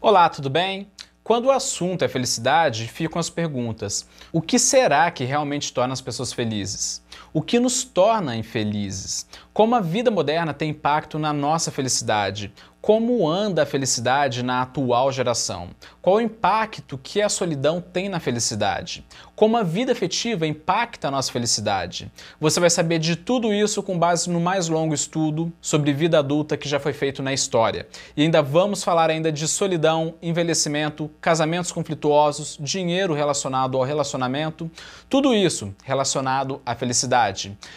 Olá, 0.00 0.28
tudo 0.28 0.48
bem? 0.48 0.88
Quando 1.24 1.46
o 1.46 1.50
assunto 1.50 2.04
é 2.04 2.08
felicidade, 2.08 2.86
ficam 2.86 3.18
as 3.18 3.28
perguntas: 3.28 4.08
o 4.32 4.40
que 4.40 4.56
será 4.56 5.10
que 5.10 5.24
realmente 5.24 5.72
torna 5.72 5.92
as 5.92 6.00
pessoas 6.00 6.32
felizes? 6.32 7.02
O 7.32 7.42
que 7.42 7.60
nos 7.60 7.84
torna 7.84 8.36
infelizes? 8.36 9.26
Como 9.52 9.74
a 9.74 9.80
vida 9.80 10.10
moderna 10.10 10.54
tem 10.54 10.70
impacto 10.70 11.18
na 11.18 11.32
nossa 11.32 11.70
felicidade? 11.70 12.52
Como 12.80 13.28
anda 13.28 13.64
a 13.64 13.66
felicidade 13.66 14.42
na 14.42 14.62
atual 14.62 15.10
geração? 15.10 15.70
Qual 16.00 16.16
o 16.16 16.20
impacto 16.20 16.96
que 16.96 17.20
a 17.20 17.28
solidão 17.28 17.80
tem 17.80 18.08
na 18.08 18.20
felicidade? 18.20 19.04
Como 19.34 19.56
a 19.56 19.64
vida 19.64 19.92
afetiva 19.92 20.46
impacta 20.46 21.08
a 21.08 21.10
nossa 21.10 21.30
felicidade? 21.30 22.10
Você 22.40 22.60
vai 22.60 22.70
saber 22.70 23.00
de 23.00 23.16
tudo 23.16 23.52
isso 23.52 23.82
com 23.82 23.98
base 23.98 24.30
no 24.30 24.40
mais 24.40 24.68
longo 24.68 24.94
estudo 24.94 25.52
sobre 25.60 25.92
vida 25.92 26.20
adulta 26.20 26.56
que 26.56 26.68
já 26.68 26.78
foi 26.78 26.92
feito 26.92 27.22
na 27.22 27.32
história. 27.32 27.88
E 28.16 28.22
ainda 28.22 28.40
vamos 28.40 28.84
falar 28.84 29.10
ainda 29.10 29.30
de 29.32 29.46
solidão, 29.48 30.14
envelhecimento, 30.22 31.10
casamentos 31.20 31.72
conflituosos, 31.72 32.56
dinheiro 32.60 33.12
relacionado 33.12 33.76
ao 33.76 33.82
relacionamento, 33.82 34.70
tudo 35.10 35.34
isso 35.34 35.74
relacionado 35.84 36.62
à 36.64 36.76
felicidade. 36.76 37.07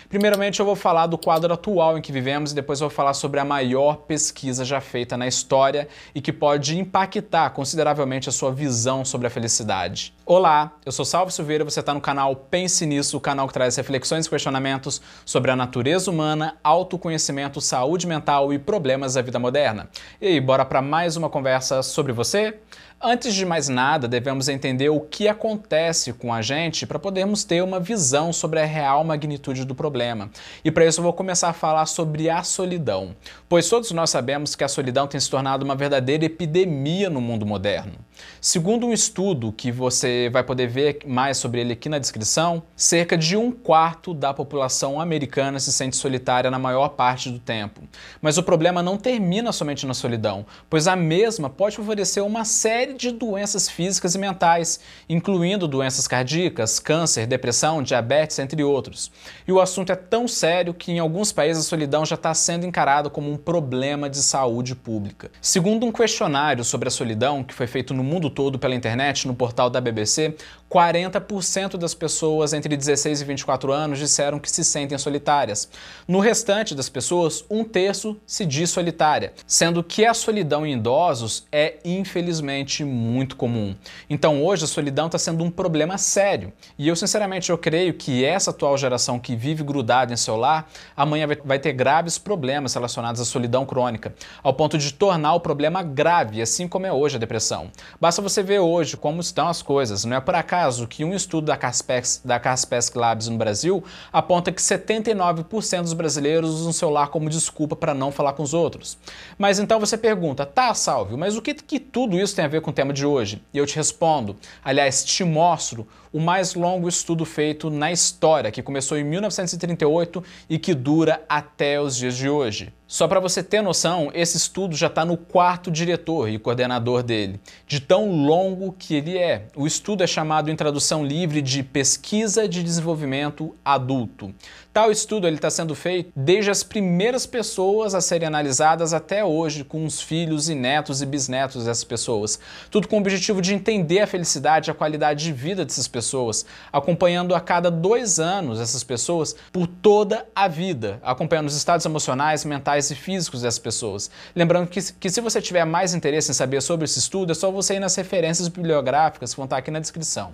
Primeiramente 0.09 0.59
eu 0.59 0.65
vou 0.65 0.75
falar 0.75 1.07
do 1.07 1.17
quadro 1.17 1.53
atual 1.53 1.97
em 1.97 2.01
que 2.01 2.11
vivemos 2.11 2.51
e 2.51 2.55
depois 2.55 2.81
eu 2.81 2.89
vou 2.89 2.95
falar 2.95 3.13
sobre 3.13 3.39
a 3.39 3.45
maior 3.45 3.97
pesquisa 3.97 4.65
já 4.65 4.81
feita 4.81 5.15
na 5.15 5.27
história 5.27 5.87
e 6.13 6.21
que 6.21 6.33
pode 6.33 6.77
impactar 6.77 7.49
consideravelmente 7.51 8.29
a 8.29 8.31
sua 8.31 8.51
visão 8.51 9.03
sobre 9.05 9.27
a 9.27 9.29
felicidade. 9.29 10.13
Olá, 10.25 10.73
eu 10.85 10.91
sou 10.91 11.03
Salvo 11.03 11.31
Silveira, 11.31 11.63
você 11.63 11.79
está 11.79 11.93
no 11.93 12.01
canal 12.01 12.35
Pense 12.35 12.85
Nisso, 12.85 13.17
o 13.17 13.21
canal 13.21 13.47
que 13.47 13.53
traz 13.53 13.75
reflexões 13.75 14.25
e 14.25 14.29
questionamentos 14.29 15.01
sobre 15.25 15.51
a 15.51 15.55
natureza 15.55 16.09
humana, 16.09 16.57
autoconhecimento, 16.63 17.59
saúde 17.59 18.07
mental 18.07 18.53
e 18.53 18.59
problemas 18.59 19.15
da 19.15 19.21
vida 19.21 19.39
moderna. 19.39 19.89
E 20.21 20.27
aí, 20.27 20.41
bora 20.41 20.63
para 20.63 20.81
mais 20.81 21.17
uma 21.17 21.29
conversa 21.29 21.83
sobre 21.83 22.13
você? 22.13 22.59
Antes 23.03 23.33
de 23.33 23.47
mais 23.47 23.67
nada, 23.67 24.07
devemos 24.07 24.47
entender 24.47 24.89
o 24.89 24.99
que 24.99 25.27
acontece 25.27 26.13
com 26.13 26.31
a 26.31 26.39
gente 26.39 26.85
para 26.85 26.99
podermos 26.99 27.43
ter 27.43 27.63
uma 27.63 27.79
visão 27.79 28.31
sobre 28.31 28.59
a 28.59 28.65
real 28.65 29.03
magnitude 29.03 29.65
do 29.65 29.73
problema. 29.73 30.29
E 30.63 30.69
para 30.69 30.85
isso 30.85 30.99
eu 30.99 31.03
vou 31.03 31.11
começar 31.11 31.49
a 31.49 31.53
falar 31.53 31.87
sobre 31.87 32.29
a 32.29 32.43
solidão, 32.43 33.15
pois 33.49 33.67
todos 33.67 33.89
nós 33.89 34.11
sabemos 34.11 34.55
que 34.55 34.63
a 34.63 34.67
solidão 34.67 35.07
tem 35.07 35.19
se 35.19 35.31
tornado 35.31 35.65
uma 35.65 35.75
verdadeira 35.75 36.25
epidemia 36.25 37.09
no 37.09 37.19
mundo 37.19 37.43
moderno. 37.43 37.93
Segundo 38.39 38.87
um 38.87 38.93
estudo 38.93 39.51
que 39.51 39.71
você 39.71 40.29
vai 40.31 40.43
poder 40.43 40.67
ver 40.67 40.99
mais 41.05 41.37
sobre 41.37 41.61
ele 41.61 41.73
aqui 41.73 41.87
na 41.87 41.99
descrição, 41.99 42.63
cerca 42.75 43.17
de 43.17 43.37
um 43.37 43.51
quarto 43.51 44.13
da 44.13 44.33
população 44.33 44.99
americana 44.99 45.59
se 45.59 45.71
sente 45.71 45.95
solitária 45.95 46.49
na 46.49 46.57
maior 46.57 46.89
parte 46.89 47.29
do 47.29 47.39
tempo. 47.39 47.81
Mas 48.21 48.37
o 48.37 48.43
problema 48.43 48.81
não 48.81 48.97
termina 48.97 49.51
somente 49.51 49.85
na 49.85 49.93
solidão, 49.93 50.45
pois 50.69 50.87
a 50.87 50.95
mesma 50.95 51.49
pode 51.49 51.75
favorecer 51.75 52.23
uma 52.25 52.45
série 52.45 52.93
de 52.93 53.11
doenças 53.11 53.69
físicas 53.69 54.15
e 54.15 54.17
mentais, 54.17 54.79
incluindo 55.07 55.67
doenças 55.67 56.07
cardíacas, 56.07 56.79
câncer, 56.79 57.27
depressão, 57.27 57.83
diabetes, 57.83 58.39
entre 58.39 58.63
outros. 58.63 59.11
E 59.47 59.51
o 59.51 59.59
assunto 59.59 59.91
é 59.91 59.95
tão 59.95 60.27
sério 60.27 60.73
que 60.73 60.91
em 60.91 60.99
alguns 60.99 61.31
países 61.31 61.65
a 61.65 61.69
solidão 61.69 62.05
já 62.05 62.15
está 62.15 62.33
sendo 62.33 62.65
encarada 62.65 63.09
como 63.09 63.31
um 63.31 63.37
problema 63.37 64.09
de 64.09 64.17
saúde 64.17 64.75
pública. 64.75 65.31
Segundo 65.41 65.85
um 65.85 65.91
questionário 65.91 66.63
sobre 66.63 66.87
a 66.87 66.91
solidão, 66.91 67.43
que 67.43 67.53
foi 67.53 67.67
feito 67.67 67.93
no 67.93 68.03
mundo 68.11 68.29
todo 68.29 68.59
pela 68.59 68.75
internet, 68.75 69.25
no 69.25 69.33
portal 69.33 69.69
da 69.69 69.79
BBC, 69.79 70.35
40% 70.69 71.77
das 71.77 71.93
pessoas 71.93 72.53
entre 72.53 72.75
16 72.77 73.21
e 73.21 73.25
24 73.25 73.71
anos 73.73 73.99
disseram 73.99 74.39
que 74.39 74.49
se 74.49 74.63
sentem 74.63 74.97
solitárias. 74.97 75.69
No 76.07 76.19
restante 76.19 76.73
das 76.73 76.87
pessoas, 76.87 77.43
um 77.49 77.63
terço 77.63 78.17
se 78.25 78.45
diz 78.45 78.69
solitária, 78.69 79.33
sendo 79.45 79.83
que 79.83 80.05
a 80.05 80.13
solidão 80.13 80.65
em 80.65 80.73
idosos 80.73 81.45
é 81.51 81.75
infelizmente 81.83 82.83
muito 82.85 83.35
comum. 83.35 83.75
Então 84.09 84.43
hoje 84.43 84.63
a 84.63 84.67
solidão 84.67 85.07
está 85.07 85.17
sendo 85.17 85.43
um 85.43 85.51
problema 85.51 85.97
sério. 85.97 86.53
E 86.77 86.87
eu 86.87 86.95
sinceramente 86.95 87.49
eu 87.49 87.57
creio 87.57 87.93
que 87.93 88.23
essa 88.23 88.51
atual 88.51 88.77
geração 88.77 89.19
que 89.19 89.35
vive 89.35 89.63
grudada 89.63 90.13
em 90.13 90.17
seu 90.17 90.37
lar, 90.37 90.69
amanhã 90.95 91.27
vai 91.43 91.59
ter 91.59 91.73
graves 91.73 92.17
problemas 92.17 92.73
relacionados 92.73 93.19
à 93.19 93.25
solidão 93.25 93.65
crônica, 93.65 94.13
ao 94.41 94.53
ponto 94.53 94.77
de 94.77 94.93
tornar 94.93 95.33
o 95.33 95.39
problema 95.39 95.83
grave, 95.83 96.41
assim 96.41 96.67
como 96.67 96.85
é 96.85 96.93
hoje 96.93 97.17
a 97.17 97.19
depressão. 97.19 97.69
Basta 98.01 98.19
você 98.19 98.41
ver 98.41 98.57
hoje 98.57 98.97
como 98.97 99.21
estão 99.21 99.47
as 99.47 99.61
coisas. 99.61 100.03
Não 100.05 100.17
é 100.17 100.19
por 100.19 100.33
acaso 100.33 100.87
que 100.87 101.05
um 101.05 101.13
estudo 101.13 101.45
da 101.45 101.55
Caspes, 101.55 102.19
da 102.25 102.39
Caspes 102.39 102.91
Labs 102.95 103.27
no 103.27 103.37
Brasil 103.37 103.83
aponta 104.11 104.51
que 104.51 104.59
79% 104.59 105.81
dos 105.83 105.93
brasileiros 105.93 106.49
usam 106.49 106.71
o 106.71 106.73
celular 106.73 107.09
como 107.09 107.29
desculpa 107.29 107.75
para 107.75 107.93
não 107.93 108.11
falar 108.11 108.33
com 108.33 108.41
os 108.41 108.55
outros. 108.55 108.97
Mas 109.37 109.59
então 109.59 109.79
você 109.79 109.99
pergunta, 109.99 110.47
tá, 110.47 110.73
Salve, 110.73 111.15
mas 111.15 111.37
o 111.37 111.43
que, 111.43 111.53
que 111.53 111.79
tudo 111.79 112.19
isso 112.19 112.35
tem 112.35 112.43
a 112.43 112.47
ver 112.47 112.61
com 112.61 112.71
o 112.71 112.73
tema 112.73 112.91
de 112.91 113.05
hoje? 113.05 113.39
E 113.53 113.59
eu 113.59 113.67
te 113.67 113.75
respondo, 113.75 114.35
aliás, 114.65 115.05
te 115.05 115.23
mostro 115.23 115.87
o 116.11 116.19
mais 116.19 116.55
longo 116.55 116.89
estudo 116.89 117.23
feito 117.23 117.69
na 117.69 117.91
história, 117.91 118.49
que 118.49 118.63
começou 118.63 118.97
em 118.97 119.03
1938 119.03 120.23
e 120.49 120.57
que 120.57 120.73
dura 120.73 121.23
até 121.29 121.79
os 121.79 121.95
dias 121.95 122.17
de 122.17 122.27
hoje. 122.27 122.73
Só 122.91 123.07
para 123.07 123.21
você 123.21 123.41
ter 123.41 123.61
noção, 123.61 124.11
esse 124.13 124.35
estudo 124.35 124.75
já 124.75 124.87
está 124.87 125.05
no 125.05 125.15
quarto 125.15 125.71
diretor 125.71 126.27
e 126.27 126.37
coordenador 126.37 127.01
dele, 127.01 127.39
de 127.65 127.79
tão 127.79 128.11
longo 128.25 128.75
que 128.77 128.95
ele 128.95 129.17
é. 129.17 129.47
O 129.55 129.65
estudo 129.65 130.03
é 130.03 130.07
chamado 130.07 130.51
em 130.51 130.57
tradução 130.57 131.05
livre 131.05 131.41
de 131.41 131.63
Pesquisa 131.63 132.49
de 132.49 132.61
Desenvolvimento 132.61 133.55
Adulto. 133.63 134.35
Tal 134.73 134.91
estudo 134.91 135.25
está 135.27 135.49
sendo 135.49 135.73
feito 135.73 136.11
desde 136.13 136.51
as 136.51 136.63
primeiras 136.63 137.25
pessoas 137.25 137.95
a 137.95 138.01
serem 138.01 138.27
analisadas 138.27 138.93
até 138.93 139.23
hoje, 139.23 139.63
com 139.63 139.85
os 139.85 140.01
filhos 140.01 140.49
e 140.49 140.55
netos 140.55 141.01
e 141.01 141.05
bisnetos 141.05 141.65
dessas 141.65 141.85
pessoas. 141.85 142.39
Tudo 142.69 142.89
com 142.89 142.97
o 142.97 142.99
objetivo 142.99 143.41
de 143.41 143.53
entender 143.53 143.99
a 143.99 144.07
felicidade 144.07 144.69
e 144.69 144.71
a 144.71 144.73
qualidade 144.73 145.23
de 145.23 145.31
vida 145.31 145.63
dessas 145.63 145.87
pessoas, 145.87 146.45
acompanhando 146.73 147.35
a 147.35 147.39
cada 147.39 147.71
dois 147.71 148.19
anos 148.19 148.59
essas 148.59 148.83
pessoas 148.83 149.33
por 149.51 149.65
toda 149.65 150.25
a 150.35 150.49
vida, 150.49 150.99
acompanhando 151.03 151.47
os 151.47 151.55
estados 151.55 151.85
emocionais, 151.85 152.43
mentais 152.43 152.80
e 152.89 152.95
físicos 152.95 153.41
dessas 153.41 153.59
pessoas. 153.59 154.09
Lembrando 154.35 154.67
que, 154.67 154.81
que 154.93 155.09
se 155.09 155.21
você 155.21 155.39
tiver 155.41 155.65
mais 155.65 155.93
interesse 155.93 156.31
em 156.31 156.33
saber 156.33 156.61
sobre 156.61 156.85
esse 156.85 156.97
estudo, 156.97 157.31
é 157.31 157.35
só 157.35 157.51
você 157.51 157.75
ir 157.75 157.79
nas 157.79 157.95
referências 157.95 158.47
bibliográficas 158.47 159.31
que 159.31 159.37
vão 159.37 159.43
estar 159.45 159.57
aqui 159.57 159.69
na 159.69 159.79
descrição. 159.79 160.31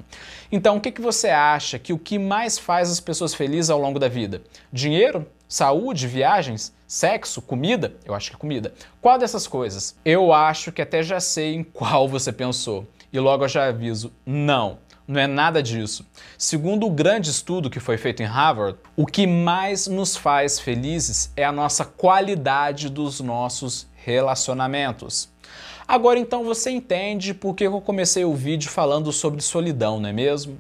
Então, 0.51 0.77
o 0.77 0.81
que, 0.81 0.91
que 0.91 1.01
você 1.01 1.29
acha 1.29 1.77
que 1.77 1.91
o 1.91 1.99
que 1.99 2.17
mais 2.17 2.57
faz 2.57 2.89
as 2.89 2.99
pessoas 2.99 3.33
felizes 3.33 3.69
ao 3.69 3.79
longo 3.79 3.99
da 3.99 4.07
vida? 4.07 4.41
Dinheiro? 4.71 5.27
Saúde, 5.49 6.07
viagens, 6.07 6.73
sexo, 6.85 7.41
comida? 7.41 7.95
Eu 8.05 8.13
acho 8.13 8.29
que 8.29 8.35
é 8.35 8.39
comida. 8.39 8.73
Qual 9.01 9.17
dessas 9.17 9.47
coisas? 9.47 9.95
Eu 10.03 10.33
acho 10.33 10.71
que 10.71 10.81
até 10.81 11.01
já 11.01 11.19
sei 11.19 11.55
em 11.55 11.63
qual 11.63 12.07
você 12.07 12.31
pensou. 12.31 12.85
E 13.11 13.19
logo 13.19 13.45
eu 13.45 13.49
já 13.49 13.67
aviso, 13.67 14.11
não. 14.25 14.79
Não 15.07 15.21
é 15.21 15.25
nada 15.25 15.63
disso. 15.63 16.05
Segundo 16.37 16.85
o 16.85 16.91
grande 16.91 17.29
estudo 17.29 17.69
que 17.69 17.79
foi 17.79 17.97
feito 17.97 18.21
em 18.21 18.25
Harvard, 18.25 18.77
o 18.93 19.05
que 19.05 19.25
mais 19.25 19.87
nos 19.87 20.17
faz 20.17 20.59
felizes 20.59 21.31
é 21.37 21.45
a 21.45 21.51
nossa 21.51 21.85
qualidade 21.85 22.89
dos 22.89 23.21
nossos 23.21 23.87
relacionamentos. 23.95 25.29
Agora 25.87 26.19
então 26.19 26.43
você 26.43 26.71
entende 26.71 27.33
por 27.33 27.55
que 27.55 27.65
eu 27.65 27.79
comecei 27.79 28.25
o 28.25 28.35
vídeo 28.35 28.69
falando 28.69 29.13
sobre 29.13 29.41
solidão, 29.41 30.01
não 30.01 30.09
é 30.09 30.13
mesmo? 30.13 30.57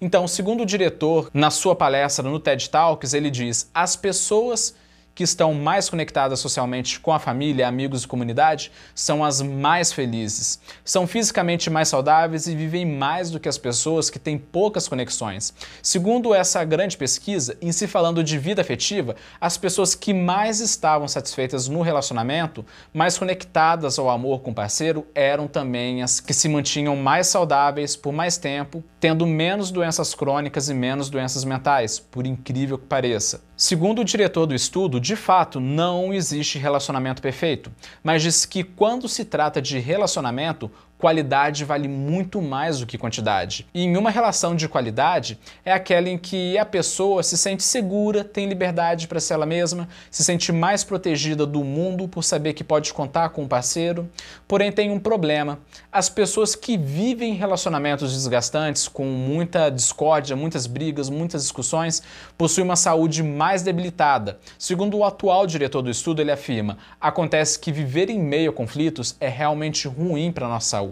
Então, 0.00 0.26
segundo 0.26 0.62
o 0.62 0.66
diretor, 0.66 1.28
na 1.34 1.50
sua 1.50 1.76
palestra 1.76 2.26
no 2.26 2.40
TED 2.40 2.70
Talks, 2.70 3.12
ele 3.12 3.30
diz: 3.30 3.70
as 3.74 3.94
pessoas 3.94 4.74
que 5.14 5.24
estão 5.24 5.52
mais 5.54 5.90
conectadas 5.90 6.40
socialmente 6.40 7.00
com 7.00 7.12
a 7.12 7.18
família, 7.18 7.68
amigos 7.68 8.04
e 8.04 8.08
comunidade 8.08 8.72
são 8.94 9.24
as 9.24 9.42
mais 9.42 9.92
felizes. 9.92 10.60
São 10.84 11.06
fisicamente 11.06 11.68
mais 11.68 11.88
saudáveis 11.88 12.46
e 12.46 12.54
vivem 12.54 12.86
mais 12.86 13.30
do 13.30 13.38
que 13.38 13.48
as 13.48 13.58
pessoas 13.58 14.08
que 14.08 14.18
têm 14.18 14.38
poucas 14.38 14.88
conexões. 14.88 15.52
Segundo 15.82 16.34
essa 16.34 16.64
grande 16.64 16.96
pesquisa, 16.96 17.56
em 17.60 17.72
se 17.72 17.86
falando 17.86 18.24
de 18.24 18.38
vida 18.38 18.62
afetiva, 18.62 19.16
as 19.40 19.56
pessoas 19.56 19.94
que 19.94 20.14
mais 20.14 20.60
estavam 20.60 21.06
satisfeitas 21.06 21.68
no 21.68 21.82
relacionamento, 21.82 22.64
mais 22.92 23.18
conectadas 23.18 23.98
ao 23.98 24.08
amor 24.08 24.40
com 24.40 24.50
o 24.50 24.54
parceiro, 24.54 25.06
eram 25.14 25.46
também 25.46 26.02
as 26.02 26.20
que 26.20 26.32
se 26.32 26.48
mantinham 26.48 26.96
mais 26.96 27.26
saudáveis 27.26 27.96
por 27.96 28.12
mais 28.12 28.38
tempo, 28.38 28.82
tendo 28.98 29.26
menos 29.26 29.70
doenças 29.70 30.14
crônicas 30.14 30.68
e 30.68 30.74
menos 30.74 31.10
doenças 31.10 31.44
mentais, 31.44 31.98
por 31.98 32.26
incrível 32.26 32.78
que 32.78 32.86
pareça. 32.86 33.49
Segundo 33.60 34.00
o 34.00 34.04
diretor 34.06 34.46
do 34.46 34.54
estudo, 34.54 34.98
de 34.98 35.14
fato 35.14 35.60
não 35.60 36.14
existe 36.14 36.58
relacionamento 36.58 37.20
perfeito, 37.20 37.70
mas 38.02 38.22
diz 38.22 38.46
que 38.46 38.64
quando 38.64 39.06
se 39.06 39.22
trata 39.22 39.60
de 39.60 39.78
relacionamento, 39.78 40.70
qualidade 41.00 41.64
vale 41.64 41.88
muito 41.88 42.42
mais 42.42 42.78
do 42.78 42.86
que 42.86 42.98
quantidade. 42.98 43.66
E 43.72 43.82
em 43.82 43.96
uma 43.96 44.10
relação 44.10 44.54
de 44.54 44.68
qualidade 44.68 45.38
é 45.64 45.72
aquela 45.72 46.10
em 46.10 46.18
que 46.18 46.58
a 46.58 46.64
pessoa 46.64 47.22
se 47.22 47.38
sente 47.38 47.62
segura, 47.62 48.22
tem 48.22 48.46
liberdade 48.46 49.08
para 49.08 49.18
ser 49.18 49.34
ela 49.34 49.46
mesma, 49.46 49.88
se 50.10 50.22
sente 50.22 50.52
mais 50.52 50.84
protegida 50.84 51.46
do 51.46 51.64
mundo 51.64 52.06
por 52.06 52.22
saber 52.22 52.52
que 52.52 52.62
pode 52.62 52.92
contar 52.92 53.30
com 53.30 53.44
um 53.44 53.48
parceiro. 53.48 54.08
Porém, 54.46 54.70
tem 54.70 54.90
um 54.90 54.98
problema. 55.00 55.58
As 55.90 56.10
pessoas 56.10 56.54
que 56.54 56.76
vivem 56.76 57.32
relacionamentos 57.32 58.12
desgastantes, 58.12 58.86
com 58.86 59.06
muita 59.06 59.70
discórdia, 59.70 60.36
muitas 60.36 60.66
brigas, 60.66 61.08
muitas 61.08 61.42
discussões, 61.42 62.02
possuem 62.36 62.66
uma 62.66 62.76
saúde 62.76 63.22
mais 63.22 63.62
debilitada. 63.62 64.38
Segundo 64.58 64.98
o 64.98 65.04
atual 65.04 65.46
diretor 65.46 65.80
do 65.80 65.90
estudo, 65.90 66.20
ele 66.20 66.30
afirma: 66.30 66.76
acontece 67.00 67.58
que 67.58 67.72
viver 67.72 68.10
em 68.10 68.20
meio 68.20 68.50
a 68.50 68.52
conflitos 68.52 69.16
é 69.18 69.28
realmente 69.28 69.88
ruim 69.88 70.30
para 70.30 70.44
a 70.44 70.50
nossa 70.50 70.68
saúde. 70.68 70.89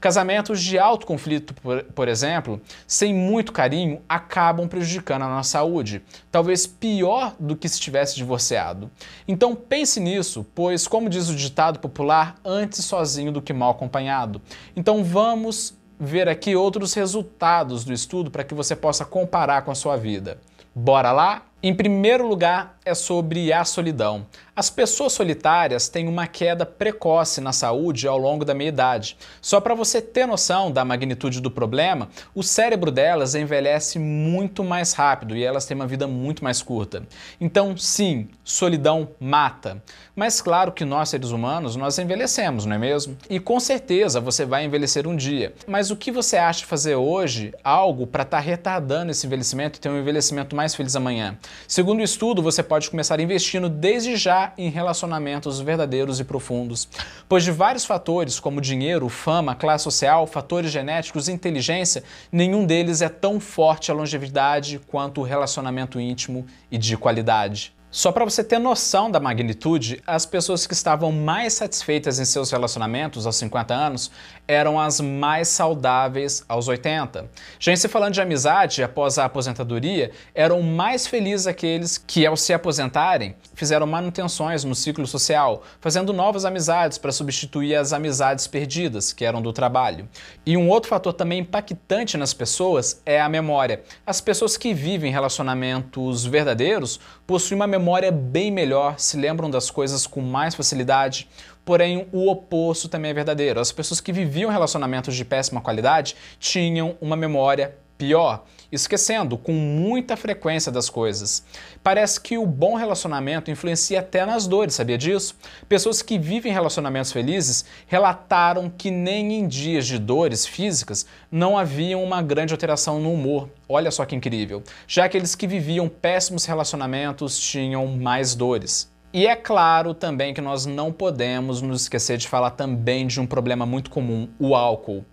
Casamentos 0.00 0.62
de 0.62 0.78
alto 0.78 1.06
conflito, 1.06 1.54
por, 1.54 1.82
por 1.84 2.08
exemplo, 2.08 2.60
sem 2.86 3.14
muito 3.14 3.52
carinho, 3.52 4.00
acabam 4.08 4.66
prejudicando 4.66 5.22
a 5.22 5.28
nossa 5.28 5.50
saúde, 5.50 6.02
talvez 6.30 6.66
pior 6.66 7.34
do 7.38 7.54
que 7.56 7.68
se 7.68 7.80
tivesse 7.80 8.16
divorciado. 8.16 8.90
Então 9.28 9.54
pense 9.54 10.00
nisso, 10.00 10.46
pois, 10.54 10.88
como 10.88 11.08
diz 11.08 11.28
o 11.28 11.36
ditado 11.36 11.78
popular, 11.78 12.36
antes 12.44 12.84
sozinho 12.84 13.30
do 13.30 13.42
que 13.42 13.52
mal 13.52 13.70
acompanhado. 13.70 14.40
Então 14.74 15.04
vamos 15.04 15.76
ver 15.98 16.28
aqui 16.28 16.56
outros 16.56 16.94
resultados 16.94 17.84
do 17.84 17.92
estudo 17.92 18.30
para 18.30 18.42
que 18.42 18.54
você 18.54 18.74
possa 18.74 19.04
comparar 19.04 19.62
com 19.62 19.70
a 19.70 19.74
sua 19.74 19.96
vida. 19.96 20.38
Bora 20.74 21.12
lá? 21.12 21.42
Em 21.62 21.72
primeiro 21.72 22.26
lugar, 22.26 22.78
é 22.84 22.92
sobre 22.92 23.52
a 23.52 23.64
solidão. 23.64 24.26
As 24.54 24.68
pessoas 24.68 25.14
solitárias 25.14 25.88
têm 25.88 26.06
uma 26.06 26.26
queda 26.26 26.66
precoce 26.66 27.40
na 27.40 27.54
saúde 27.54 28.06
ao 28.06 28.18
longo 28.18 28.44
da 28.44 28.52
meia-idade. 28.52 29.16
Só 29.40 29.62
para 29.62 29.74
você 29.74 30.02
ter 30.02 30.26
noção 30.26 30.70
da 30.70 30.84
magnitude 30.84 31.40
do 31.40 31.50
problema, 31.50 32.10
o 32.34 32.42
cérebro 32.42 32.90
delas 32.90 33.34
envelhece 33.34 33.98
muito 33.98 34.62
mais 34.62 34.92
rápido 34.92 35.34
e 35.34 35.42
elas 35.42 35.64
têm 35.64 35.74
uma 35.74 35.86
vida 35.86 36.06
muito 36.06 36.44
mais 36.44 36.60
curta. 36.60 37.02
Então, 37.40 37.74
sim, 37.78 38.28
solidão 38.44 39.08
mata. 39.18 39.82
Mas 40.14 40.42
claro 40.42 40.70
que 40.70 40.84
nós, 40.84 41.08
seres 41.08 41.30
humanos, 41.30 41.74
nós 41.74 41.98
envelhecemos, 41.98 42.66
não 42.66 42.76
é 42.76 42.78
mesmo? 42.78 43.16
E 43.30 43.40
com 43.40 43.58
certeza 43.58 44.20
você 44.20 44.44
vai 44.44 44.66
envelhecer 44.66 45.08
um 45.08 45.16
dia. 45.16 45.54
Mas 45.66 45.90
o 45.90 45.96
que 45.96 46.12
você 46.12 46.36
acha 46.36 46.66
fazer 46.66 46.94
hoje 46.94 47.54
algo 47.64 48.06
para 48.06 48.22
estar 48.22 48.36
tá 48.36 48.42
retardando 48.42 49.12
esse 49.12 49.26
envelhecimento 49.26 49.78
e 49.78 49.80
ter 49.80 49.88
um 49.88 49.98
envelhecimento 49.98 50.54
mais 50.54 50.74
feliz 50.74 50.94
amanhã? 50.94 51.38
Segundo 51.66 52.00
o 52.00 52.04
estudo, 52.04 52.42
você 52.42 52.62
pode 52.62 52.90
começar 52.90 53.18
investindo 53.18 53.70
desde 53.70 54.14
já 54.14 54.41
em 54.56 54.68
relacionamentos 54.68 55.60
verdadeiros 55.60 56.18
e 56.18 56.24
profundos, 56.24 56.88
pois 57.28 57.44
de 57.44 57.50
vários 57.50 57.84
fatores, 57.84 58.40
como 58.40 58.60
dinheiro, 58.60 59.08
fama, 59.08 59.54
classe 59.54 59.84
social, 59.84 60.26
fatores 60.26 60.70
genéticos 60.70 61.28
inteligência, 61.28 62.02
nenhum 62.30 62.64
deles 62.64 63.02
é 63.02 63.08
tão 63.08 63.38
forte 63.38 63.90
a 63.90 63.94
longevidade 63.94 64.80
quanto 64.86 65.20
o 65.20 65.24
relacionamento 65.24 66.00
íntimo 66.00 66.46
e 66.70 66.78
de 66.78 66.96
qualidade. 66.96 67.74
Só 67.94 68.10
para 68.10 68.24
você 68.24 68.42
ter 68.42 68.58
noção 68.58 69.10
da 69.10 69.20
magnitude, 69.20 70.02
as 70.06 70.24
pessoas 70.24 70.66
que 70.66 70.72
estavam 70.72 71.12
mais 71.12 71.52
satisfeitas 71.52 72.18
em 72.18 72.24
seus 72.24 72.50
relacionamentos 72.50 73.26
aos 73.26 73.36
50 73.36 73.74
anos 73.74 74.10
eram 74.48 74.80
as 74.80 74.98
mais 74.98 75.48
saudáveis 75.48 76.42
aos 76.48 76.68
80. 76.68 77.28
Já 77.58 77.70
em 77.70 77.76
se 77.76 77.88
falando 77.88 78.14
de 78.14 78.22
amizade 78.22 78.82
após 78.82 79.18
a 79.18 79.26
aposentadoria, 79.26 80.10
eram 80.34 80.62
mais 80.62 81.06
felizes 81.06 81.46
aqueles 81.46 81.98
que, 81.98 82.24
ao 82.24 82.34
se 82.34 82.54
aposentarem, 82.54 83.36
fizeram 83.54 83.86
manutenções 83.86 84.64
no 84.64 84.74
ciclo 84.74 85.06
social, 85.06 85.62
fazendo 85.78 86.14
novas 86.14 86.46
amizades 86.46 86.96
para 86.96 87.12
substituir 87.12 87.74
as 87.74 87.92
amizades 87.92 88.46
perdidas, 88.46 89.12
que 89.12 89.22
eram 89.22 89.42
do 89.42 89.52
trabalho. 89.52 90.08
E 90.46 90.56
um 90.56 90.70
outro 90.70 90.88
fator 90.88 91.12
também 91.12 91.40
impactante 91.40 92.16
nas 92.16 92.32
pessoas 92.32 93.02
é 93.04 93.20
a 93.20 93.28
memória. 93.28 93.82
As 94.06 94.18
pessoas 94.18 94.56
que 94.56 94.72
vivem 94.72 95.12
relacionamentos 95.12 96.24
verdadeiros 96.24 96.98
possuem 97.26 97.60
uma 97.60 97.66
memória 97.66 97.81
memória 97.82 98.12
bem 98.12 98.48
melhor, 98.52 98.94
se 98.96 99.16
lembram 99.16 99.50
das 99.50 99.68
coisas 99.68 100.06
com 100.06 100.20
mais 100.20 100.54
facilidade. 100.54 101.28
Porém, 101.64 102.06
o 102.12 102.30
oposto 102.30 102.88
também 102.88 103.10
é 103.10 103.14
verdadeiro. 103.14 103.58
As 103.58 103.72
pessoas 103.72 104.00
que 104.00 104.12
viviam 104.12 104.52
relacionamentos 104.52 105.16
de 105.16 105.24
péssima 105.24 105.60
qualidade 105.60 106.14
tinham 106.38 106.96
uma 107.00 107.16
memória 107.16 107.76
pior, 108.02 108.42
esquecendo 108.72 109.38
com 109.38 109.52
muita 109.52 110.16
frequência 110.16 110.72
das 110.72 110.90
coisas. 110.90 111.44
Parece 111.84 112.20
que 112.20 112.36
o 112.36 112.44
bom 112.44 112.74
relacionamento 112.74 113.48
influencia 113.48 114.00
até 114.00 114.26
nas 114.26 114.48
dores, 114.48 114.74
sabia 114.74 114.98
disso? 114.98 115.36
Pessoas 115.68 116.02
que 116.02 116.18
vivem 116.18 116.52
relacionamentos 116.52 117.12
felizes 117.12 117.64
relataram 117.86 118.68
que 118.68 118.90
nem 118.90 119.34
em 119.34 119.46
dias 119.46 119.86
de 119.86 120.00
dores 120.00 120.44
físicas 120.44 121.06
não 121.30 121.56
havia 121.56 121.96
uma 121.96 122.20
grande 122.20 122.52
alteração 122.52 122.98
no 122.98 123.12
humor. 123.12 123.48
Olha 123.68 123.92
só 123.92 124.04
que 124.04 124.16
incrível. 124.16 124.64
Já 124.88 125.04
aqueles 125.04 125.36
que 125.36 125.46
viviam 125.46 125.88
péssimos 125.88 126.44
relacionamentos 126.44 127.38
tinham 127.38 127.86
mais 127.86 128.34
dores. 128.34 128.90
E 129.14 129.26
é 129.26 129.36
claro 129.36 129.92
também 129.92 130.32
que 130.32 130.40
nós 130.40 130.64
não 130.64 130.90
podemos 130.90 131.60
nos 131.60 131.82
esquecer 131.82 132.16
de 132.16 132.26
falar 132.26 132.52
também 132.52 133.06
de 133.06 133.20
um 133.20 133.26
problema 133.26 133.66
muito 133.66 133.90
comum, 133.90 134.26
o 134.40 134.56
álcool. 134.56 135.04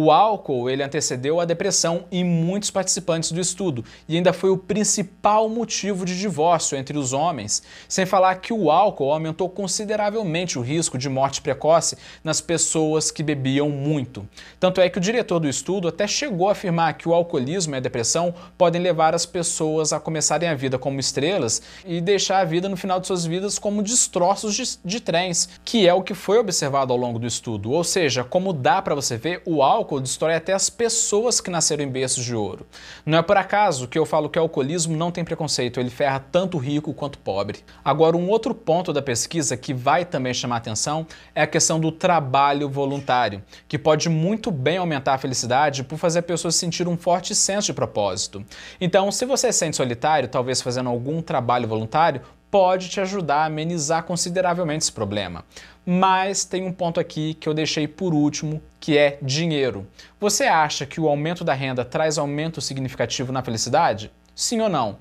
O 0.00 0.12
álcool 0.12 0.70
ele 0.70 0.80
antecedeu 0.80 1.40
a 1.40 1.44
depressão 1.44 2.04
em 2.12 2.22
muitos 2.22 2.70
participantes 2.70 3.32
do 3.32 3.40
estudo 3.40 3.84
e 4.08 4.14
ainda 4.14 4.32
foi 4.32 4.48
o 4.48 4.56
principal 4.56 5.48
motivo 5.48 6.04
de 6.04 6.16
divórcio 6.16 6.78
entre 6.78 6.96
os 6.96 7.12
homens, 7.12 7.64
sem 7.88 8.06
falar 8.06 8.36
que 8.36 8.52
o 8.52 8.70
álcool 8.70 9.12
aumentou 9.12 9.48
consideravelmente 9.48 10.56
o 10.56 10.62
risco 10.62 10.96
de 10.96 11.08
morte 11.08 11.42
precoce 11.42 11.98
nas 12.22 12.40
pessoas 12.40 13.10
que 13.10 13.24
bebiam 13.24 13.70
muito. 13.70 14.24
Tanto 14.60 14.80
é 14.80 14.88
que 14.88 14.98
o 14.98 15.00
diretor 15.00 15.40
do 15.40 15.48
estudo 15.48 15.88
até 15.88 16.06
chegou 16.06 16.48
a 16.48 16.52
afirmar 16.52 16.96
que 16.96 17.08
o 17.08 17.12
alcoolismo 17.12 17.74
e 17.74 17.78
a 17.78 17.80
depressão 17.80 18.32
podem 18.56 18.80
levar 18.80 19.16
as 19.16 19.26
pessoas 19.26 19.92
a 19.92 19.98
começarem 19.98 20.48
a 20.48 20.54
vida 20.54 20.78
como 20.78 21.00
estrelas 21.00 21.60
e 21.84 22.00
deixar 22.00 22.38
a 22.38 22.44
vida 22.44 22.68
no 22.68 22.76
final 22.76 23.00
de 23.00 23.08
suas 23.08 23.26
vidas 23.26 23.58
como 23.58 23.82
destroços 23.82 24.54
de, 24.54 24.78
de 24.84 25.00
trens, 25.00 25.48
que 25.64 25.88
é 25.88 25.92
o 25.92 26.04
que 26.04 26.14
foi 26.14 26.38
observado 26.38 26.92
ao 26.92 26.98
longo 27.00 27.18
do 27.18 27.26
estudo. 27.26 27.72
Ou 27.72 27.82
seja, 27.82 28.22
como 28.22 28.52
dá 28.52 28.80
para 28.80 28.94
você 28.94 29.16
ver, 29.16 29.42
o 29.44 29.60
álcool 29.60 29.87
álcool 29.88 30.00
destrói 30.00 30.34
até 30.34 30.52
as 30.52 30.68
pessoas 30.68 31.40
que 31.40 31.50
nasceram 31.50 31.82
em 31.82 31.88
berços 31.88 32.22
de 32.22 32.34
ouro. 32.34 32.66
Não 33.06 33.16
é 33.16 33.22
por 33.22 33.36
acaso 33.38 33.88
que 33.88 33.98
eu 33.98 34.04
falo 34.04 34.28
que 34.28 34.38
o 34.38 34.42
alcoolismo 34.42 34.94
não 34.94 35.10
tem 35.10 35.24
preconceito, 35.24 35.80
ele 35.80 35.88
ferra 35.88 36.20
tanto 36.20 36.58
rico 36.58 36.92
quanto 36.92 37.18
pobre. 37.18 37.60
Agora, 37.82 38.16
um 38.16 38.28
outro 38.28 38.54
ponto 38.54 38.92
da 38.92 39.00
pesquisa 39.00 39.56
que 39.56 39.72
vai 39.72 40.04
também 40.04 40.34
chamar 40.34 40.56
atenção 40.56 41.06
é 41.34 41.42
a 41.42 41.46
questão 41.46 41.80
do 41.80 41.90
trabalho 41.90 42.68
voluntário, 42.68 43.42
que 43.66 43.78
pode 43.78 44.10
muito 44.10 44.50
bem 44.50 44.76
aumentar 44.76 45.14
a 45.14 45.18
felicidade 45.18 45.82
por 45.82 45.96
fazer 45.96 46.18
a 46.18 46.22
pessoa 46.22 46.52
sentir 46.52 46.86
um 46.86 46.96
forte 46.96 47.34
senso 47.34 47.66
de 47.66 47.72
propósito. 47.72 48.44
Então, 48.80 49.10
se 49.10 49.24
você 49.24 49.50
se 49.52 49.58
sente 49.58 49.76
solitário, 49.76 50.28
talvez 50.28 50.60
fazendo 50.60 50.90
algum 50.90 51.22
trabalho 51.22 51.66
voluntário, 51.66 52.20
pode 52.50 52.88
te 52.88 53.00
ajudar 53.00 53.42
a 53.42 53.44
amenizar 53.46 54.02
consideravelmente 54.02 54.84
esse 54.84 54.92
problema. 54.92 55.44
Mas 55.84 56.44
tem 56.44 56.64
um 56.64 56.72
ponto 56.72 57.00
aqui 57.00 57.34
que 57.34 57.48
eu 57.48 57.54
deixei 57.54 57.88
por 57.88 58.12
último, 58.12 58.60
que 58.78 58.98
é 58.98 59.18
dinheiro. 59.22 59.86
Você 60.20 60.44
acha 60.44 60.84
que 60.84 61.00
o 61.00 61.08
aumento 61.08 61.44
da 61.44 61.54
renda 61.54 61.84
traz 61.84 62.18
aumento 62.18 62.60
significativo 62.60 63.32
na 63.32 63.42
felicidade? 63.42 64.10
Sim 64.34 64.60
ou 64.60 64.68
não? 64.68 64.98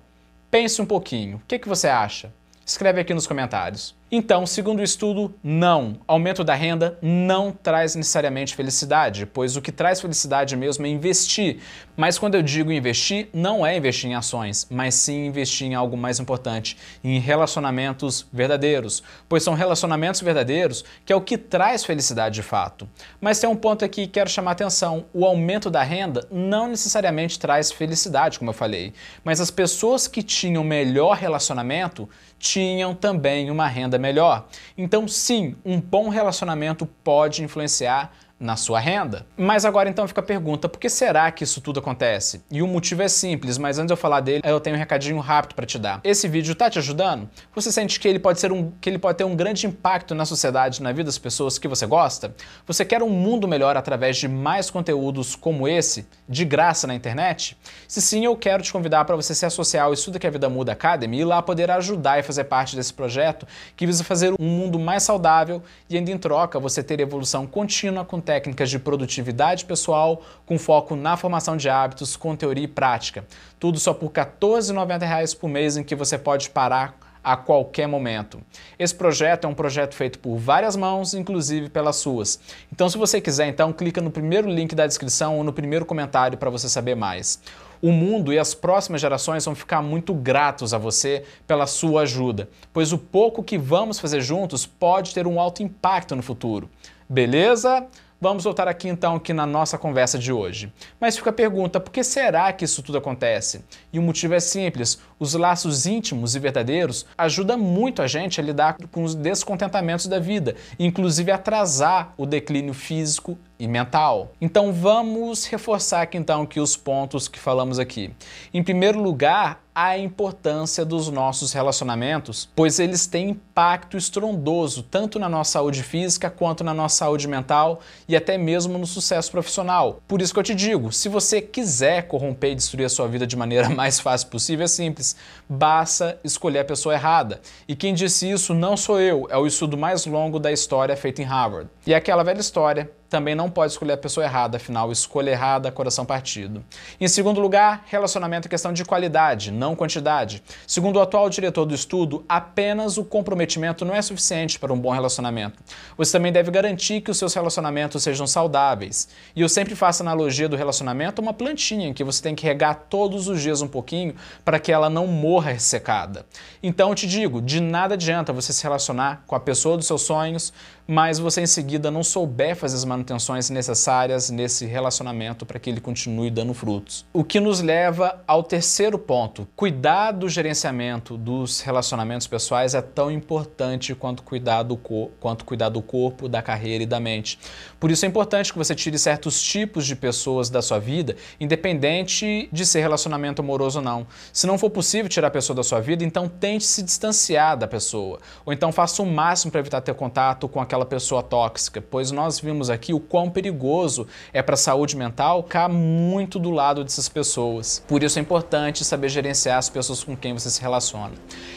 Pense 0.49 0.81
um 0.81 0.85
pouquinho. 0.85 1.37
O 1.37 1.41
que, 1.47 1.59
que 1.59 1.67
você 1.67 1.87
acha? 1.87 2.31
Escreve 2.65 3.01
aqui 3.01 3.13
nos 3.13 3.27
comentários. 3.27 3.96
Então, 4.09 4.45
segundo 4.45 4.79
o 4.79 4.83
estudo, 4.83 5.35
não. 5.43 5.97
Aumento 6.07 6.41
da 6.41 6.53
renda 6.53 6.97
não 7.01 7.51
traz 7.51 7.93
necessariamente 7.93 8.55
felicidade, 8.55 9.25
pois 9.25 9.57
o 9.57 9.61
que 9.61 9.69
traz 9.69 9.99
felicidade 9.99 10.55
mesmo 10.55 10.85
é 10.85 10.89
investir. 10.89 11.59
Mas 11.97 12.17
quando 12.17 12.35
eu 12.35 12.41
digo 12.41 12.71
investir, 12.71 13.27
não 13.33 13.65
é 13.65 13.75
investir 13.75 14.09
em 14.09 14.15
ações, 14.15 14.65
mas 14.69 14.95
sim 14.95 15.25
investir 15.25 15.67
em 15.67 15.75
algo 15.75 15.97
mais 15.97 16.21
importante, 16.21 16.77
em 17.03 17.19
relacionamentos 17.19 18.25
verdadeiros, 18.31 19.03
pois 19.27 19.43
são 19.43 19.53
relacionamentos 19.53 20.21
verdadeiros 20.21 20.85
que 21.05 21.11
é 21.11 21.15
o 21.15 21.19
que 21.19 21.37
traz 21.37 21.83
felicidade 21.83 22.35
de 22.35 22.43
fato. 22.43 22.87
Mas 23.19 23.39
tem 23.39 23.49
um 23.49 23.57
ponto 23.57 23.83
aqui 23.83 24.07
que 24.07 24.13
quero 24.13 24.29
chamar 24.29 24.51
a 24.51 24.53
atenção: 24.53 25.05
o 25.13 25.25
aumento 25.25 25.69
da 25.69 25.83
renda 25.83 26.25
não 26.31 26.69
necessariamente 26.69 27.37
traz 27.37 27.73
felicidade, 27.73 28.39
como 28.39 28.51
eu 28.51 28.55
falei, 28.55 28.93
mas 29.21 29.41
as 29.41 29.51
pessoas 29.51 30.07
que 30.07 30.23
tinham 30.23 30.63
melhor 30.63 31.17
relacionamento 31.17 32.07
tinham 32.39 32.93
também 32.93 33.49
uma 33.49 33.67
renda 33.67 33.96
melhor. 33.97 34.47
Então, 34.77 35.07
sim, 35.07 35.55
um 35.65 35.79
bom 35.79 36.09
relacionamento 36.09 36.85
pode 37.03 37.43
influenciar 37.43 38.11
na 38.39 38.55
sua 38.55 38.79
renda. 38.79 39.25
Mas 39.35 39.65
agora 39.65 39.89
então 39.89 40.07
fica 40.07 40.21
a 40.21 40.23
pergunta, 40.23 40.69
por 40.69 40.79
que 40.79 40.89
será 40.89 41.31
que 41.31 41.43
isso 41.43 41.59
tudo 41.59 41.79
acontece? 41.79 42.43
E 42.51 42.61
o 42.61 42.67
motivo 42.67 43.01
é 43.01 43.07
simples, 43.07 43.57
mas 43.57 43.79
antes 43.79 43.87
de 43.87 43.93
eu 43.93 43.97
falar 43.97 44.19
dele, 44.19 44.41
eu 44.45 44.59
tenho 44.59 44.75
um 44.75 44.79
recadinho 44.79 45.19
rápido 45.19 45.55
para 45.55 45.65
te 45.65 45.79
dar. 45.79 45.99
Esse 46.03 46.27
vídeo 46.27 46.53
tá 46.53 46.69
te 46.69 46.77
ajudando? 46.77 47.29
Você 47.55 47.71
sente 47.71 47.99
que 47.99 48.07
ele 48.07 48.19
pode 48.19 48.39
ser 48.39 48.51
um 48.51 48.71
que 48.79 48.89
ele 48.89 48.99
pode 48.99 49.17
ter 49.17 49.23
um 49.23 49.35
grande 49.35 49.65
impacto 49.65 50.13
na 50.13 50.25
sociedade, 50.25 50.83
na 50.83 50.91
vida 50.91 51.05
das 51.05 51.17
pessoas 51.17 51.57
que 51.57 51.67
você 51.67 51.85
gosta? 51.85 52.35
Você 52.65 52.85
quer 52.85 53.01
um 53.01 53.09
mundo 53.09 53.47
melhor 53.47 53.75
através 53.75 54.17
de 54.17 54.27
mais 54.27 54.69
conteúdos 54.69 55.35
como 55.35 55.67
esse, 55.67 56.07
de 56.29 56.45
graça 56.45 56.85
na 56.85 56.93
internet? 56.93 57.57
Se 57.87 58.01
sim, 58.01 58.25
eu 58.25 58.35
quero 58.35 58.61
te 58.61 58.71
convidar 58.71 59.05
para 59.05 59.15
você 59.15 59.33
se 59.33 59.45
associar 59.45 59.85
ao 59.85 59.93
Estudo 59.93 60.19
que 60.19 60.27
a 60.27 60.29
Vida 60.29 60.49
Muda 60.49 60.73
Academy 60.73 61.19
e 61.19 61.25
lá 61.25 61.41
poder 61.41 61.71
ajudar 61.71 62.19
e 62.19 62.23
fazer 62.23 62.43
parte 62.43 62.75
desse 62.75 62.93
projeto 62.93 63.47
que 63.75 63.85
visa 63.85 64.03
fazer 64.03 64.33
um 64.39 64.45
mundo 64.45 64.77
mais 64.77 65.03
saudável 65.03 65.63
e 65.89 65.97
ainda 65.97 66.11
em 66.11 66.17
troca 66.17 66.59
você 66.59 66.83
ter 66.83 66.99
evolução 66.99 67.47
contínua 67.47 68.05
com 68.05 68.21
técnicas 68.27 68.69
de 68.69 68.77
produtividade 68.77 69.63
pessoal 69.63 70.21
com 70.45 70.59
foco 70.59 70.97
na 70.97 71.15
formação 71.15 71.55
de 71.55 71.69
hábitos 71.69 72.17
com 72.17 72.35
teoria 72.35 72.65
e 72.65 72.67
prática. 72.67 73.25
Tudo 73.57 73.79
só 73.79 73.93
por 73.93 74.07
R$ 74.07 74.25
14,90 74.41 75.37
por 75.37 75.47
mês 75.47 75.77
em 75.77 75.83
que 75.83 75.95
você 75.95 76.17
pode 76.17 76.49
parar 76.49 76.99
a 77.23 77.37
qualquer 77.37 77.87
momento. 77.87 78.41
Esse 78.77 78.93
projeto 78.93 79.45
é 79.45 79.47
um 79.47 79.53
projeto 79.53 79.95
feito 79.95 80.19
por 80.19 80.37
várias 80.37 80.75
mãos, 80.75 81.13
inclusive 81.13 81.69
pelas 81.69 81.95
suas. 81.95 82.37
Então, 82.71 82.89
se 82.89 82.97
você 82.97 83.21
quiser, 83.21 83.47
então 83.47 83.71
clica 83.71 84.01
no 84.01 84.11
primeiro 84.11 84.49
link 84.49 84.75
da 84.75 84.85
descrição 84.85 85.37
ou 85.37 85.43
no 85.43 85.53
primeiro 85.53 85.85
comentário 85.85 86.37
para 86.37 86.49
você 86.49 86.67
saber 86.67 86.95
mais. 86.95 87.41
O 87.81 87.93
mundo 87.93 88.33
e 88.33 88.39
as 88.39 88.53
próximas 88.53 88.99
gerações 88.99 89.45
vão 89.45 89.55
ficar 89.55 89.81
muito 89.81 90.13
gratos 90.13 90.73
a 90.73 90.77
você 90.77 91.23
pela 91.45 91.65
sua 91.65 92.01
ajuda, 92.01 92.49
pois 92.73 92.91
o 92.91 92.97
pouco 92.97 93.41
que 93.43 93.57
vamos 93.57 93.99
fazer 93.99 94.19
juntos 94.19 94.65
pode 94.65 95.13
ter 95.13 95.25
um 95.25 95.39
alto 95.39 95.63
impacto 95.63 96.13
no 96.13 96.23
futuro. 96.23 96.69
Beleza? 97.09 97.87
Vamos 98.19 98.45
voltar 98.45 98.67
aqui 98.67 98.87
então 98.87 99.17
aqui 99.17 99.31
na 99.31 99.45
nossa 99.45 99.77
conversa 99.77 100.17
de 100.17 100.31
hoje. 100.33 100.73
Mas 100.99 101.15
fica 101.15 101.29
a 101.29 101.33
pergunta, 101.33 101.79
por 101.79 101.91
que 101.91 102.03
será 102.03 102.51
que 102.51 102.65
isso 102.65 102.81
tudo 102.81 102.97
acontece? 102.97 103.63
E 103.93 103.99
o 103.99 104.01
motivo 104.01 104.33
é 104.33 104.39
simples, 104.39 104.99
os 105.19 105.33
laços 105.33 105.85
íntimos 105.85 106.35
e 106.35 106.39
verdadeiros 106.39 107.05
ajudam 107.17 107.57
muito 107.57 108.01
a 108.01 108.07
gente 108.07 108.39
a 108.39 108.43
lidar 108.43 108.77
com 108.91 109.03
os 109.03 109.15
descontentamentos 109.15 110.07
da 110.07 110.19
vida, 110.19 110.55
inclusive 110.79 111.31
atrasar 111.31 112.13
o 112.17 112.25
declínio 112.25 112.73
físico 112.73 113.37
e 113.59 113.67
mental. 113.67 114.31
Então 114.39 114.71
vamos 114.71 115.45
reforçar 115.45 116.03
aqui 116.03 116.17
então 116.17 116.45
que 116.45 116.59
os 116.59 116.75
pontos 116.75 117.27
que 117.27 117.39
falamos 117.39 117.79
aqui. 117.79 118.11
Em 118.53 118.63
primeiro 118.63 119.01
lugar, 119.01 119.61
a 119.73 119.95
importância 119.95 120.83
dos 120.83 121.07
nossos 121.09 121.53
relacionamentos, 121.53 122.49
pois 122.55 122.79
eles 122.79 123.05
têm 123.05 123.29
impacto 123.29 123.95
estrondoso 123.95 124.81
tanto 124.81 125.19
na 125.19 125.29
nossa 125.29 125.51
saúde 125.51 125.83
física 125.83 126.31
quanto 126.31 126.63
na 126.63 126.73
nossa 126.73 126.97
saúde 126.97 127.27
mental 127.27 127.79
e 128.07 128.15
até 128.15 128.39
mesmo 128.39 128.79
no 128.79 128.87
sucesso 128.87 129.31
profissional. 129.31 130.01
Por 130.07 130.19
isso 130.19 130.33
que 130.33 130.39
eu 130.39 130.43
te 130.43 130.55
digo, 130.55 130.91
se 130.91 131.07
você 131.07 131.41
quiser 131.41 132.07
corromper 132.07 132.53
e 132.53 132.55
destruir 132.55 132.85
a 132.85 132.89
sua 132.89 133.07
vida 133.07 133.27
de 133.27 133.35
maneira 133.35 133.69
mais 133.73 133.99
fácil 133.99 134.29
possível, 134.29 134.65
é 134.65 134.67
simples. 134.67 135.06
Basta 135.47 136.19
escolher 136.23 136.59
a 136.59 136.65
pessoa 136.65 136.95
errada. 136.95 137.39
E 137.67 137.75
quem 137.75 137.93
disse 137.93 138.29
isso 138.29 138.53
não 138.53 138.75
sou 138.75 138.99
eu, 138.99 139.27
é 139.29 139.37
o 139.37 139.45
estudo 139.45 139.77
mais 139.77 140.05
longo 140.05 140.39
da 140.39 140.51
história 140.51 140.95
feito 140.97 141.21
em 141.21 141.25
Harvard. 141.25 141.69
E 141.85 141.93
é 141.93 141.97
aquela 141.97 142.23
velha 142.23 142.39
história 142.39 142.89
também 143.09 143.35
não 143.35 143.49
pode 143.49 143.71
escolher 143.71 143.93
a 143.93 143.97
pessoa 143.97 144.25
errada, 144.25 144.57
afinal, 144.57 144.91
escolha 144.91 145.31
errada, 145.31 145.71
coração 145.71 146.05
partido. 146.05 146.63
Em 146.99 147.07
segundo 147.07 147.39
lugar, 147.39 147.83
relacionamento 147.87 148.47
é 148.47 148.49
questão 148.49 148.73
de 148.73 148.83
qualidade, 148.83 149.51
não 149.51 149.75
quantidade. 149.75 150.43
Segundo 150.65 150.97
o 150.97 151.01
atual 151.01 151.29
diretor 151.29 151.65
do 151.65 151.73
estudo, 151.73 152.25
apenas 152.27 152.97
o 152.97 153.03
comprometimento 153.03 153.85
não 153.85 153.95
é 153.95 154.01
suficiente 154.01 154.59
para 154.59 154.73
um 154.73 154.79
bom 154.79 154.91
relacionamento. 154.91 155.57
Você 155.97 156.11
também 156.11 156.31
deve 156.31 156.51
garantir 156.51 157.01
que 157.01 157.11
os 157.11 157.17
seus 157.17 157.33
relacionamentos 157.33 158.03
sejam 158.03 158.27
saudáveis. 158.27 159.07
E 159.35 159.41
eu 159.41 159.49
sempre 159.49 159.75
faço 159.75 160.03
analogia 160.03 160.49
do 160.49 160.55
relacionamento 160.55 161.21
a 161.21 161.23
uma 161.23 161.33
plantinha 161.33 161.93
que 161.93 162.03
você 162.03 162.21
tem 162.21 162.35
que 162.35 162.45
regar 162.45 162.85
todos 162.89 163.27
os 163.27 163.41
dias 163.41 163.61
um 163.61 163.67
pouquinho 163.67 164.15
para 164.43 164.59
que 164.59 164.71
ela 164.71 164.89
não 164.89 165.07
morra 165.07 165.51
ressecada. 165.51 166.25
Então 166.61 166.89
eu 166.89 166.95
te 166.95 167.07
digo, 167.07 167.41
de 167.41 167.59
nada 167.59 167.93
adianta 167.93 168.33
você 168.33 168.51
se 168.51 168.63
relacionar 168.63 169.23
com 169.25 169.35
a 169.35 169.39
pessoa 169.39 169.77
dos 169.77 169.87
seus 169.87 170.01
sonhos, 170.01 170.53
mas 170.87 171.19
você 171.19 171.41
em 171.41 171.47
seguida 171.47 171.91
não 171.91 172.03
souber 172.03 172.55
fazer 172.55 172.77
as 172.77 172.85
manutenções 172.97 173.49
necessárias 173.49 174.29
nesse 174.29 174.65
relacionamento 174.65 175.45
para 175.45 175.59
que 175.59 175.69
ele 175.69 175.81
continue 175.81 176.31
dando 176.31 176.53
frutos. 176.53 177.05
O 177.11 177.23
que 177.23 177.39
nos 177.39 177.61
leva 177.61 178.23
ao 178.25 178.41
terceiro 178.43 178.97
ponto. 178.97 179.47
Cuidar 179.55 180.11
do 180.11 180.29
gerenciamento 180.29 181.17
dos 181.17 181.59
relacionamentos 181.59 182.25
pessoais 182.25 182.73
é 182.73 182.81
tão 182.81 183.11
importante 183.11 183.93
quanto 183.93 184.23
cuidar 184.23 184.63
do, 184.63 184.77
quanto 184.77 185.43
cuidar 185.43 185.69
do 185.69 185.81
corpo, 185.81 186.29
da 186.29 186.41
carreira 186.41 186.83
e 186.83 186.87
da 186.87 186.99
mente. 186.99 187.37
Por 187.79 187.91
isso 187.91 188.05
é 188.05 188.07
importante 188.07 188.53
que 188.53 188.57
você 188.57 188.73
tire 188.73 188.97
certos 188.97 189.41
tipos 189.41 189.85
de 189.85 189.95
pessoas 189.95 190.49
da 190.49 190.61
sua 190.61 190.79
vida, 190.79 191.17
independente 191.39 192.47
de 192.51 192.65
ser 192.65 192.79
relacionamento 192.79 193.41
amoroso 193.41 193.79
ou 193.79 193.85
não. 193.85 194.07
Se 194.31 194.47
não 194.47 194.57
for 194.57 194.69
possível 194.69 195.09
tirar 195.09 195.27
a 195.27 195.31
pessoa 195.31 195.55
da 195.55 195.63
sua 195.63 195.81
vida, 195.81 196.03
então 196.03 196.29
tente 196.29 196.65
se 196.65 196.81
distanciar 196.81 197.57
da 197.57 197.67
pessoa. 197.67 198.19
Ou 198.45 198.53
então 198.53 198.71
faça 198.71 199.03
o 199.03 199.05
máximo 199.05 199.51
para 199.51 199.59
evitar 199.59 199.81
ter 199.81 199.93
contato 199.93 200.47
com 200.47 200.61
aquela 200.61 200.77
aquela 200.77 200.85
pessoa 200.85 201.23
tóxica, 201.23 201.81
pois 201.81 202.11
nós 202.11 202.39
vimos 202.39 202.69
aqui 202.69 202.86
o 202.93 202.99
quão 202.99 203.29
perigoso 203.29 204.07
é 204.31 204.41
para 204.41 204.53
a 204.53 204.57
saúde 204.57 204.95
mental 204.95 205.43
ficar 205.57 205.69
muito 205.69 206.37
do 206.37 206.51
lado 206.51 206.83
dessas 206.83 207.09
pessoas. 207.09 207.81
Por 207.87 208.03
isso 208.03 208.19
é 208.19 208.21
importante 208.21 208.83
saber 208.83 209.09
gerenciar 209.09 209.57
as 209.57 209.69
pessoas 209.69 210.03
com 210.03 210.15
quem 210.15 210.33
você 210.33 210.49
se 210.49 210.61
relaciona. 210.61 211.13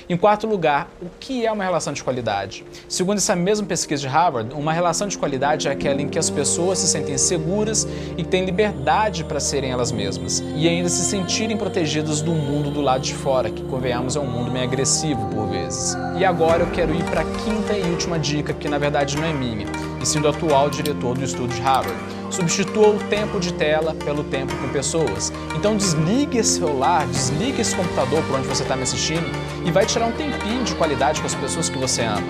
Em 0.08 0.16
quarto 0.16 0.46
lugar, 0.46 0.88
o 1.02 1.06
que 1.18 1.44
é 1.44 1.50
uma 1.50 1.64
relação 1.64 1.92
de 1.92 2.02
qualidade? 2.02 2.64
Segundo 2.88 3.18
essa 3.18 3.34
mesma 3.34 3.66
pesquisa 3.66 4.00
de 4.00 4.08
Harvard, 4.08 4.54
uma 4.54 4.72
relação 4.72 5.08
de 5.08 5.18
qualidade 5.18 5.68
é 5.68 5.72
aquela 5.72 6.00
em 6.00 6.08
que 6.08 6.18
as 6.18 6.30
pessoas 6.30 6.78
se 6.78 6.86
sentem 6.86 7.18
seguras 7.18 7.86
e 8.16 8.24
têm 8.24 8.44
liberdade 8.44 9.24
para 9.24 9.40
serem 9.40 9.70
elas 9.70 9.90
mesmas 9.92 10.42
e 10.56 10.68
ainda 10.68 10.88
se 10.88 11.04
sentirem 11.04 11.56
protegidas 11.56 12.22
do 12.22 12.32
mundo 12.32 12.70
do 12.70 12.80
lado 12.80 13.02
de 13.02 13.14
fora, 13.14 13.50
que 13.50 13.62
convenhamos 13.64 14.16
é 14.16 14.20
um 14.20 14.30
mundo 14.30 14.50
meio 14.50 14.64
agressivo 14.64 15.26
por 15.34 15.48
vezes. 15.48 15.96
E 16.16 16.24
agora 16.24 16.62
eu 16.62 16.70
quero 16.70 16.94
ir 16.94 17.04
para 17.04 17.22
a 17.22 17.24
quinta 17.24 17.76
e 17.76 17.82
última 17.90 18.18
dica, 18.18 18.52
que 18.52 18.68
na 18.68 18.78
verdade 18.78 19.16
não 19.16 19.24
é 19.24 19.32
minha, 19.32 19.66
e 20.00 20.06
sim 20.06 20.20
do 20.20 20.28
atual 20.28 20.70
diretor 20.70 21.16
do 21.16 21.24
estudo 21.24 21.52
de 21.52 21.60
Harvard. 21.60 21.98
Substitua 22.30 22.88
o 22.88 22.98
tempo 23.10 23.40
de 23.40 23.52
tela 23.52 23.94
pelo 23.94 24.22
tempo 24.24 24.54
com 24.56 24.68
pessoas. 24.68 25.32
Então 25.56 25.76
desligue 25.76 26.38
esse 26.38 26.58
celular, 26.58 27.06
desligue 27.06 27.60
esse 27.60 27.74
computador 27.74 28.22
por 28.24 28.36
onde 28.38 28.46
você 28.46 28.62
está 28.62 28.76
me 28.76 28.82
assistindo 28.82 29.26
e 29.64 29.70
vai 29.70 29.84
tirar 29.84 30.06
um 30.06 30.12
tempinho 30.12 30.64
de 30.64 30.74
qualidade 30.74 31.20
com 31.20 31.26
as 31.26 31.34
pessoas 31.34 31.68
que 31.68 31.78
você 31.78 32.02
ama. 32.02 32.26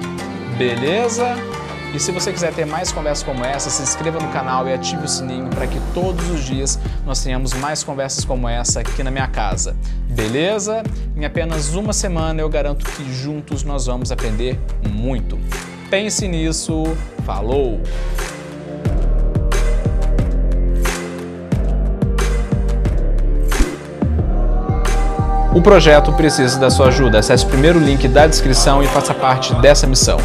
Beleza? 0.57 1.37
E 1.93 1.99
se 1.99 2.13
você 2.13 2.33
quiser 2.33 2.55
ter 2.55 2.65
mais 2.65 2.93
conversas 2.93 3.25
como 3.25 3.45
essa, 3.45 3.69
se 3.69 3.83
inscreva 3.83 4.21
no 4.21 4.29
canal 4.29 4.67
e 4.69 4.73
ative 4.73 5.05
o 5.05 5.09
sininho 5.09 5.49
para 5.49 5.67
que 5.67 5.81
todos 5.93 6.31
os 6.31 6.45
dias 6.45 6.79
nós 7.05 7.21
tenhamos 7.23 7.53
mais 7.55 7.83
conversas 7.83 8.25
como 8.25 8.49
essa 8.49 8.81
aqui 8.81 9.03
na 9.03 9.11
minha 9.11 9.27
casa. 9.27 9.77
Beleza? 10.09 10.85
Em 11.17 11.25
apenas 11.25 11.75
uma 11.75 11.93
semana 11.93 12.41
eu 12.41 12.49
garanto 12.49 12.87
que 12.87 13.13
juntos 13.13 13.65
nós 13.65 13.87
vamos 13.87 14.13
aprender 14.13 14.59
muito. 14.89 15.37
Pense 15.91 16.29
nisso. 16.29 16.85
Falou! 17.33 17.81
O 25.55 25.63
projeto 25.63 26.13
precisa 26.15 26.59
da 26.59 26.69
sua 26.71 26.89
ajuda. 26.89 27.21
Acesse 27.21 27.45
o 27.45 27.49
primeiro 27.49 27.79
link 27.79 28.09
da 28.09 28.27
descrição 28.27 28.83
e 28.83 28.87
faça 28.89 29.15
parte 29.15 29.55
dessa 29.55 29.87
missão. 29.87 30.19